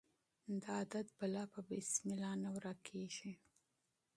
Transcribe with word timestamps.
د 0.61 0.63
عادت 0.75 1.07
بلا 1.17 1.43
په 1.53 1.59
بسم 1.69 2.05
الله 2.13 2.33
نه 2.43 2.49
ورکیږي. 2.55 3.33